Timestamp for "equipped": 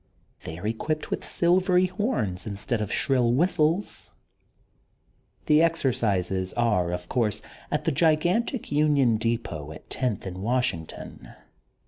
0.65-1.11